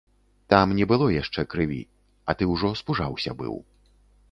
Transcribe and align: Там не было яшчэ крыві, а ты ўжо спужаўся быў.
Там 0.53 0.71
не 0.79 0.85
было 0.91 1.09
яшчэ 1.15 1.45
крыві, 1.51 1.77
а 2.29 2.37
ты 2.41 2.49
ўжо 2.55 2.73
спужаўся 2.83 3.39
быў. 3.45 3.55